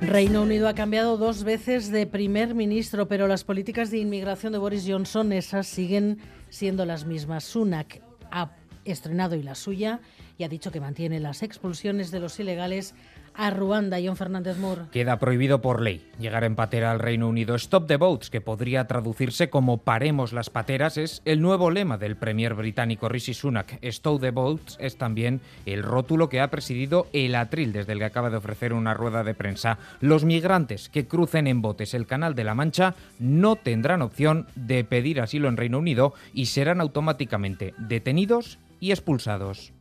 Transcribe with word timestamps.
Reino 0.00 0.42
Unido 0.42 0.66
ha 0.66 0.74
cambiado 0.74 1.16
dos 1.16 1.44
veces 1.44 1.92
de 1.92 2.04
primer 2.04 2.56
ministro, 2.56 3.06
pero 3.06 3.28
las 3.28 3.44
políticas 3.44 3.92
de 3.92 3.98
inmigración 3.98 4.52
de 4.52 4.58
Boris 4.58 4.84
Johnson, 4.84 5.32
esas 5.32 5.68
siguen 5.68 6.18
siendo 6.48 6.84
las 6.84 7.04
mismas. 7.04 7.44
Sunak 7.44 8.02
ha 8.32 8.50
estrenado 8.84 9.36
y 9.36 9.42
la 9.44 9.54
suya 9.54 10.00
y 10.36 10.42
ha 10.42 10.48
dicho 10.48 10.72
que 10.72 10.80
mantiene 10.80 11.20
las 11.20 11.44
expulsiones 11.44 12.10
de 12.10 12.18
los 12.18 12.40
ilegales 12.40 12.94
a 13.40 13.48
Ruanda. 13.48 13.98
John 14.04 14.16
Fernández 14.16 14.58
Moore. 14.58 14.82
Queda 14.92 15.18
prohibido 15.18 15.62
por 15.62 15.80
ley 15.80 16.06
llegar 16.18 16.44
en 16.44 16.56
patera 16.56 16.90
al 16.90 16.98
Reino 16.98 17.26
Unido. 17.26 17.54
Stop 17.54 17.86
the 17.86 17.96
boats, 17.96 18.28
que 18.28 18.42
podría 18.42 18.86
traducirse 18.86 19.48
como 19.48 19.78
paremos 19.78 20.34
las 20.34 20.50
pateras, 20.50 20.98
es 20.98 21.22
el 21.24 21.40
nuevo 21.40 21.70
lema 21.70 21.96
del 21.96 22.16
premier 22.16 22.54
británico 22.54 23.08
Rishi 23.08 23.32
Sunak. 23.32 23.78
Stop 23.80 24.20
the 24.20 24.30
boats 24.30 24.76
es 24.78 24.96
también 24.96 25.40
el 25.64 25.82
rótulo 25.82 26.28
que 26.28 26.40
ha 26.40 26.50
presidido 26.50 27.06
el 27.14 27.34
atril 27.34 27.72
desde 27.72 27.94
el 27.94 27.98
que 27.98 28.04
acaba 28.04 28.28
de 28.28 28.36
ofrecer 28.36 28.74
una 28.74 28.92
rueda 28.92 29.24
de 29.24 29.34
prensa. 29.34 29.78
Los 30.00 30.24
migrantes 30.24 30.90
que 30.90 31.06
crucen 31.06 31.46
en 31.46 31.62
botes 31.62 31.94
el 31.94 32.06
Canal 32.06 32.34
de 32.34 32.44
la 32.44 32.54
Mancha 32.54 32.94
no 33.18 33.56
tendrán 33.56 34.02
opción 34.02 34.48
de 34.54 34.84
pedir 34.84 35.18
asilo 35.18 35.48
en 35.48 35.56
Reino 35.56 35.78
Unido 35.78 36.12
y 36.34 36.46
serán 36.46 36.82
automáticamente 36.82 37.72
detenidos 37.78 38.58
y 38.80 38.90
expulsados. 38.90 39.72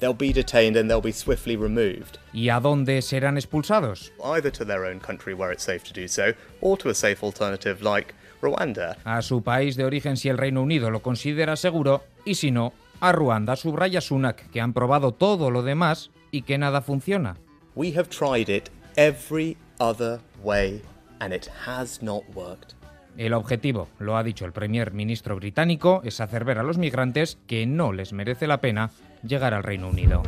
They'll 0.00 0.14
be 0.14 0.32
detained 0.32 0.76
and 0.76 0.88
they'll 0.88 1.02
be 1.02 1.12
swiftly 1.12 1.56
removed. 1.56 2.18
¿Y 2.32 2.48
a 2.48 2.58
dónde 2.58 3.02
serán 3.02 3.36
expulsados? 3.36 4.12
Either 4.24 4.50
to 4.50 4.64
their 4.64 4.86
own 4.86 4.98
country 4.98 5.34
where 5.34 5.52
it's 5.52 5.62
safe 5.62 5.84
to 5.84 5.92
do 5.92 6.08
so, 6.08 6.32
or 6.62 6.78
to 6.78 6.88
a 6.88 6.94
safe 6.94 7.22
alternative 7.22 7.82
like 7.82 8.14
Rwanda. 8.40 8.96
A 9.04 9.20
su 9.20 9.42
país 9.42 9.76
de 9.76 9.84
origen 9.84 10.16
si 10.16 10.30
el 10.30 10.38
Reino 10.38 10.62
Unido 10.62 10.90
lo 10.90 11.00
considera 11.00 11.56
seguro, 11.56 12.02
y 12.24 12.34
si 12.36 12.50
no, 12.50 12.72
a 13.00 13.12
Ruanda, 13.12 13.56
subraya 13.56 14.00
Sunak, 14.00 14.50
que 14.50 14.62
han 14.62 14.72
probado 14.72 15.12
todo 15.12 15.50
lo 15.50 15.62
demás 15.62 16.10
y 16.30 16.42
que 16.42 16.56
nada 16.56 16.80
funciona. 16.80 17.36
We 17.74 17.92
have 17.96 18.08
tried 18.08 18.48
it 18.48 18.70
every 18.96 19.58
other 19.78 20.20
way 20.42 20.80
and 21.20 21.34
it 21.34 21.48
has 21.66 22.02
not 22.02 22.22
worked. 22.34 22.74
El 23.18 23.34
objetivo, 23.34 23.88
lo 23.98 24.16
ha 24.16 24.22
dicho 24.22 24.46
el 24.46 24.52
primer 24.52 24.92
ministro 24.92 25.36
británico, 25.36 26.00
es 26.04 26.20
hacer 26.20 26.44
ver 26.44 26.58
a 26.58 26.62
los 26.62 26.78
migrantes 26.78 27.38
que 27.46 27.66
no 27.66 27.92
les 27.92 28.14
merece 28.14 28.46
la 28.46 28.60
pena 28.62 28.90
llegar 29.22 29.54
al 29.54 29.62
Reino 29.62 29.88
Unido. 29.88 30.22